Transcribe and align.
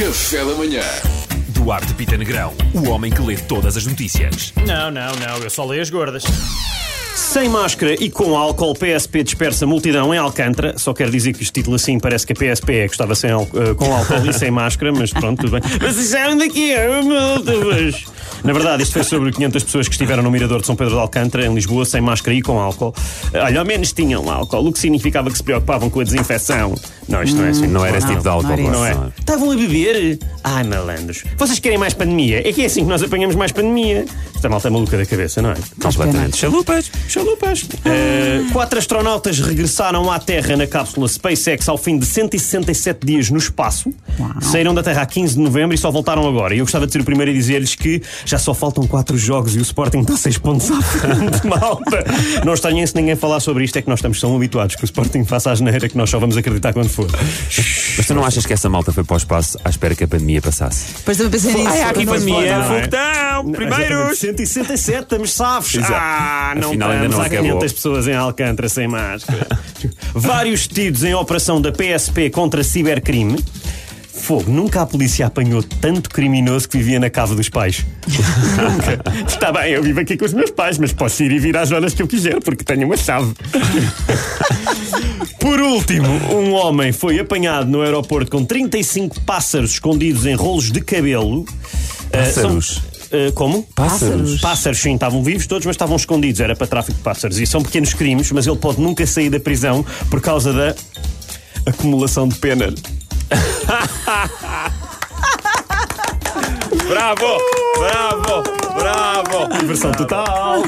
Café 0.00 0.38
da 0.38 0.54
manhã. 0.54 0.80
Duarte 1.48 1.92
Pita 1.92 2.16
Negrão, 2.16 2.54
o 2.72 2.88
homem 2.88 3.12
que 3.12 3.20
lê 3.20 3.36
todas 3.36 3.76
as 3.76 3.84
notícias. 3.84 4.50
Não, 4.66 4.90
não, 4.90 5.14
não, 5.16 5.36
eu 5.44 5.50
só 5.50 5.62
leio 5.66 5.82
as 5.82 5.90
gordas. 5.90 6.24
Sem 7.14 7.50
máscara 7.50 7.92
e 8.02 8.08
com 8.08 8.34
álcool, 8.34 8.72
PSP 8.72 9.22
dispersa 9.22 9.66
multidão 9.66 10.14
em 10.14 10.16
Alcântara. 10.16 10.78
Só 10.78 10.94
quero 10.94 11.10
dizer 11.10 11.34
que 11.34 11.42
este 11.42 11.52
título 11.52 11.76
assim 11.76 12.00
parece 12.00 12.26
que 12.26 12.32
a 12.32 12.34
PSP 12.34 12.76
é 12.76 12.86
que 12.88 12.94
estava 12.94 13.14
sem 13.14 13.30
eh, 13.30 13.74
com 13.76 13.94
álcool 13.94 14.26
e 14.26 14.32
sem 14.32 14.50
máscara, 14.50 14.90
mas 14.90 15.12
pronto, 15.12 15.42
tudo 15.42 15.60
bem. 15.60 15.78
Mas 15.82 15.96
disseram 15.96 16.38
daqui, 16.38 16.72
é 16.72 17.02
multa, 17.02 17.52
mas... 17.58 18.02
Na 18.44 18.52
verdade, 18.52 18.82
isto 18.82 18.92
foi 18.92 19.04
sobre 19.04 19.30
500 19.32 19.62
pessoas 19.62 19.88
que 19.88 19.94
estiveram 19.94 20.22
no 20.22 20.30
Mirador 20.30 20.60
de 20.60 20.66
São 20.66 20.76
Pedro 20.76 20.94
de 20.94 21.00
Alcântara, 21.00 21.46
em 21.46 21.54
Lisboa, 21.54 21.84
sem 21.84 22.00
máscara 22.00 22.34
e 22.36 22.42
com 22.42 22.58
álcool. 22.58 22.94
Olha, 23.34 23.58
ao 23.58 23.64
menos 23.64 23.92
tinham 23.92 24.28
álcool, 24.30 24.68
o 24.68 24.72
que 24.72 24.78
significava 24.78 25.30
que 25.30 25.36
se 25.36 25.42
preocupavam 25.42 25.90
com 25.90 26.00
a 26.00 26.04
desinfecção. 26.04 26.74
Não, 27.08 27.22
isto 27.22 27.36
não 27.36 27.44
é 27.44 27.50
assim. 27.50 27.66
Não 27.66 27.84
era 27.84 27.98
esse 27.98 28.06
tipo 28.06 28.22
de 28.22 28.28
álcool, 28.28 28.56
não. 28.56 28.70
Não 28.70 28.86
é? 28.86 28.96
Estavam 29.18 29.50
a 29.50 29.56
beber? 29.56 30.18
Ai, 30.42 30.64
malandros. 30.64 31.24
Vocês 31.36 31.58
querem 31.58 31.76
mais 31.76 31.92
pandemia? 31.92 32.46
É 32.48 32.52
que 32.52 32.62
é 32.62 32.66
assim 32.66 32.82
que 32.82 32.88
nós 32.88 33.02
apanhamos 33.02 33.36
mais 33.36 33.52
pandemia. 33.52 34.04
Esta 34.34 34.48
malta 34.48 34.68
é 34.68 34.70
maluca 34.70 34.96
da 34.96 35.04
cabeça, 35.04 35.42
não 35.42 35.50
é? 35.50 35.56
Completamente. 35.82 36.36
Chalupas. 36.38 36.90
Chalupas. 37.08 37.62
Uh, 37.62 38.50
quatro 38.52 38.78
astronautas 38.78 39.38
regressaram 39.38 40.10
à 40.10 40.18
Terra 40.18 40.56
na 40.56 40.66
cápsula 40.66 41.06
SpaceX 41.08 41.68
ao 41.68 41.76
fim 41.76 41.98
de 41.98 42.06
167 42.06 43.06
dias 43.06 43.28
no 43.28 43.36
espaço. 43.36 43.92
Saíram 44.40 44.72
da 44.74 44.82
Terra 44.82 45.02
a 45.02 45.06
15 45.06 45.34
de 45.34 45.40
novembro 45.40 45.74
e 45.74 45.78
só 45.78 45.90
voltaram 45.90 46.26
agora. 46.26 46.54
E 46.54 46.58
eu 46.58 46.64
gostava 46.64 46.86
de 46.86 46.92
ser 46.92 47.02
o 47.02 47.04
primeiro 47.04 47.30
a 47.30 47.34
dizer-lhes 47.34 47.74
que 47.74 48.00
já 48.24 48.38
só 48.38 48.54
faltam 48.54 48.86
quatro 48.86 49.18
jogos 49.18 49.54
e 49.54 49.58
o 49.58 49.62
Sporting 49.62 50.00
está 50.00 50.16
6 50.16 50.38
pontos 50.38 50.70
à 50.70 50.80
frente, 50.80 51.44
malta. 51.46 52.04
Não 52.44 52.54
estranhem 52.54 52.86
se 52.86 52.96
ninguém 52.96 53.16
falar 53.16 53.40
sobre 53.40 53.64
isto, 53.64 53.76
é 53.76 53.82
que 53.82 53.88
nós 53.88 53.98
estamos 53.98 54.18
tão 54.18 54.34
habituados 54.34 54.74
que 54.74 54.84
o 54.84 54.86
Sporting 54.86 55.24
faça 55.24 55.50
a 55.50 55.54
geneira 55.54 55.86
que 55.86 55.98
nós 55.98 56.08
só 56.08 56.18
vamos 56.18 56.36
acreditar 56.36 56.72
quando 56.72 56.88
for. 56.88 57.10
Mas 57.96 58.06
tu 58.06 58.14
não 58.14 58.24
achas 58.24 58.46
que 58.46 58.52
essa 58.54 58.70
malta 58.70 58.90
foi 58.90 59.04
para 59.04 59.14
o 59.14 59.18
espaço 59.18 59.58
à 59.64 59.68
espera 59.68 59.94
que 59.94 60.04
a 60.04 60.08
pandemia 60.08 60.29
passasse? 60.40 60.94
Depois 60.98 61.16
também 61.16 61.32
pensei 61.32 61.54
nisso. 61.54 61.68
Ai, 61.68 61.80
há 61.82 61.88
aqui 61.90 62.04
pandemia, 62.06 62.46
é? 62.56 62.62
foguetão, 62.64 63.52
primeiros! 63.52 64.18
167, 64.18 65.02
estamos 65.02 65.32
safos. 65.32 65.74
Exato. 65.74 65.92
Ah, 65.94 66.52
não 66.56 66.68
Afinal, 66.68 66.90
ainda 66.90 67.06
estamos. 67.06 67.16
não 67.16 67.22
Há 67.22 67.26
acabou. 67.26 67.58
500 67.58 67.72
pessoas 67.72 68.08
em 68.08 68.14
Alcântara 68.14 68.68
sem 68.68 68.86
máscara. 68.88 69.46
Vários 70.14 70.66
detidos 70.66 71.04
em 71.04 71.14
operação 71.14 71.60
da 71.60 71.72
PSP 71.72 72.28
contra 72.30 72.62
cibercrime. 72.62 73.42
Fogo, 74.20 74.50
nunca 74.50 74.82
a 74.82 74.86
polícia 74.86 75.26
apanhou 75.26 75.62
tanto 75.62 76.08
criminoso 76.10 76.68
que 76.68 76.78
vivia 76.78 77.00
na 77.00 77.10
casa 77.10 77.34
dos 77.34 77.48
pais. 77.48 77.84
nunca. 78.56 79.00
Está 79.26 79.50
bem, 79.52 79.72
eu 79.72 79.82
vivo 79.82 80.00
aqui 80.00 80.16
com 80.16 80.24
os 80.24 80.32
meus 80.32 80.50
pais, 80.50 80.78
mas 80.78 80.92
posso 80.92 81.22
ir 81.24 81.32
e 81.32 81.38
vir 81.38 81.56
às 81.56 81.72
horas 81.72 81.92
que 81.94 82.02
eu 82.02 82.06
quiser, 82.06 82.40
porque 82.40 82.62
tenho 82.64 82.86
uma 82.86 82.96
chave. 82.96 83.32
Por 85.40 85.60
último, 85.60 86.06
um 86.34 86.52
homem 86.52 86.92
foi 86.92 87.18
apanhado 87.18 87.68
no 87.70 87.82
aeroporto 87.82 88.30
com 88.30 88.44
35 88.44 89.20
pássaros 89.22 89.72
escondidos 89.72 90.26
em 90.26 90.34
rolos 90.34 90.70
de 90.70 90.80
cabelo. 90.80 91.44
São- 92.34 92.42
Pássaros? 92.44 92.82
ah, 93.12 93.32
como? 93.34 93.62
Pássaros? 93.74 94.40
Pássaros, 94.40 94.78
sim, 94.78 94.94
estavam 94.94 95.22
vivos 95.22 95.46
todos, 95.46 95.66
mas 95.66 95.74
estavam 95.74 95.96
escondidos. 95.96 96.40
Era 96.40 96.54
para 96.54 96.66
tráfico 96.66 96.96
de 96.98 97.02
pássaros. 97.02 97.38
E 97.40 97.46
são 97.46 97.62
pequenos 97.62 97.94
crimes, 97.94 98.30
mas 98.32 98.46
ele 98.46 98.56
pode 98.56 98.80
nunca 98.80 99.06
sair 99.06 99.30
da 99.30 99.40
prisão 99.40 99.84
por 100.10 100.20
causa 100.20 100.52
da 100.52 100.74
acumulação 101.66 102.28
de 102.28 102.34
pena. 102.36 102.72
Bravo! 106.88 107.38
Bravo! 107.78 108.42
Bravo! 108.78 109.58
Diversão 109.60 109.92
total. 109.92 110.62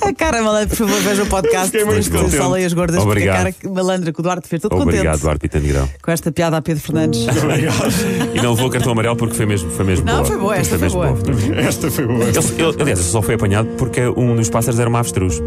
A 0.00 0.14
cara 0.14 0.40
malandra, 0.42 0.68
por 0.68 0.76
favor, 0.76 1.00
veja 1.00 1.22
o 1.24 1.26
podcast. 1.26 1.66
Fiquei 1.70 1.84
muito 1.84 2.08
contente. 2.10 2.36
Só 2.36 2.48
leio 2.48 2.66
as 2.66 2.72
gordas, 2.72 3.02
Obrigado. 3.02 3.44
porque 3.44 3.66
a 3.66 3.70
cara 3.70 3.74
malandra 3.74 4.12
que 4.12 4.20
o 4.20 4.22
Duarte 4.22 4.48
fez. 4.48 4.62
Todo 4.62 4.80
Obrigado, 4.80 5.04
contente 5.04 5.22
Duarte 5.22 5.40
Pita 5.40 5.58
Negrão. 5.60 5.88
com 6.00 6.10
esta 6.12 6.30
piada 6.30 6.56
a 6.56 6.62
Pedro 6.62 6.82
Fernandes. 6.82 7.26
E 8.34 8.40
não 8.40 8.52
levou 8.54 8.70
cartão 8.70 8.92
amarelo 8.92 9.16
porque 9.16 9.34
foi 9.34 9.46
mesmo, 9.46 9.70
foi 9.70 9.84
mesmo 9.84 10.06
Não, 10.06 10.14
boa. 10.16 10.24
foi 10.26 10.36
boa, 10.38 10.56
esta 10.56 10.78
foi 10.78 10.86
mesmo 10.86 11.00
boa. 11.00 11.18
Esta 11.60 11.90
foi 11.90 12.06
boa. 12.06 12.24
Ele, 12.24 12.38
ele, 12.38 12.64
aliás, 12.80 12.98
ele 13.00 13.08
só 13.08 13.20
foi 13.22 13.34
apanhado 13.34 13.68
porque 13.76 14.00
um 14.16 14.34
dos 14.36 14.48
pássaros 14.48 14.78
era 14.80 14.88
uma 14.88 15.00
avestruz. 15.00 15.40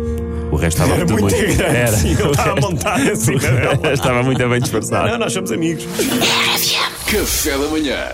O 0.55 0.57
resto 0.57 0.81
estava 0.81 0.95
Era 0.95 1.05
tudo 1.05 1.21
muito 1.21 1.35
grande. 1.35 1.61
Era. 1.63 1.87
sim, 1.91 2.11
ele 2.11 2.23
O 2.23 2.31
estava 2.31 2.53
resto- 2.53 2.61
montado 2.71 3.11
assim. 3.11 3.33
estava 3.93 4.23
muito 4.23 4.47
bem 4.49 4.59
disfarçado. 4.61 5.09
Não, 5.09 5.17
nós 5.17 5.33
somos 5.33 5.51
amigos. 5.51 5.83
Café 7.11 7.57
da 7.57 7.67
manhã. 7.67 8.07